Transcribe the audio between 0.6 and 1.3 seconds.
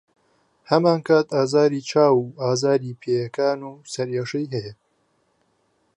هەمانکات